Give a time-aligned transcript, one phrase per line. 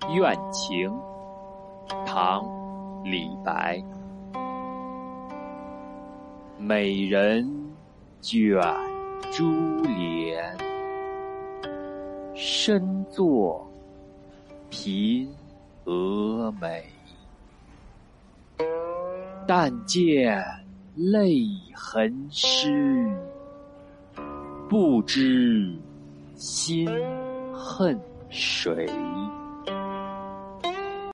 [0.14, 0.90] 《怨情》，
[2.06, 2.42] 唐·
[3.04, 3.82] 李白。
[6.58, 7.46] 美人
[8.20, 8.60] 卷
[9.30, 10.56] 珠帘，
[12.34, 13.66] 身坐
[14.70, 15.28] 颦
[15.84, 16.84] 蛾眉。
[19.46, 20.42] 但见
[20.94, 23.10] 泪痕湿，
[24.68, 25.74] 不知
[26.36, 26.88] 心
[27.52, 27.98] 恨
[28.28, 28.86] 谁。